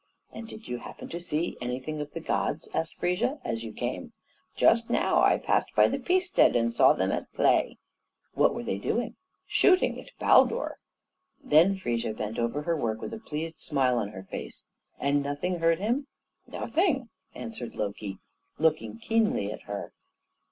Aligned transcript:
"And 0.31 0.47
did 0.47 0.67
you 0.67 0.79
happen 0.79 1.09
to 1.09 1.19
see 1.19 1.55
anything 1.61 2.01
of 2.01 2.11
the 2.13 2.19
gods," 2.19 2.67
asked 2.73 2.95
Frigga, 2.95 3.37
"as 3.45 3.63
you 3.63 3.71
came?" 3.71 4.13
"Just 4.55 4.89
now 4.89 5.21
I 5.21 5.37
passed 5.37 5.69
by 5.75 5.87
the 5.87 5.99
Peacestead 5.99 6.55
and 6.55 6.73
saw 6.73 6.93
them 6.93 7.11
at 7.11 7.31
play." 7.33 7.77
"What 8.33 8.55
were 8.55 8.63
they 8.63 8.79
doing?" 8.79 9.15
"Shooting 9.45 10.01
at 10.01 10.09
Baldur." 10.17 10.79
Then 11.43 11.75
Frigga 11.77 12.15
bent 12.15 12.39
over 12.39 12.63
her 12.63 12.75
work 12.75 12.99
with 12.99 13.13
a 13.13 13.19
pleased 13.19 13.61
smile 13.61 13.99
on 13.99 14.09
her 14.09 14.23
face. 14.23 14.63
"And 14.99 15.21
nothing 15.21 15.59
hurt 15.59 15.77
him?" 15.77 16.07
"Nothing," 16.47 17.09
answered 17.35 17.75
Loki, 17.75 18.17
looking 18.57 18.97
keenly 18.97 19.51
at 19.51 19.61
her. 19.69 19.93